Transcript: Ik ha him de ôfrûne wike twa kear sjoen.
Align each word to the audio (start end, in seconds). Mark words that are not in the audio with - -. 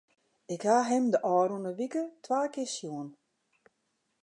Ik 0.53 0.61
ha 0.69 0.77
him 0.89 1.05
de 1.13 1.17
ôfrûne 1.35 1.71
wike 1.77 2.03
twa 2.23 2.39
kear 2.53 2.69
sjoen. 2.75 3.07